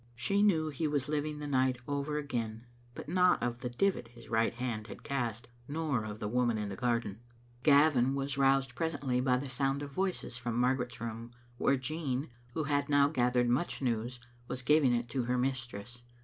[0.15, 2.65] She knew he was living the night over again,
[2.95, 6.69] but not of the divit his right hand had cast, nor of the woman in
[6.69, 7.19] the garden.
[7.61, 12.63] Gavin was roused presently by the sound of voices from Margaret's room, where Jean, who
[12.63, 16.01] had now gath ered much news, was giving it to her mistress.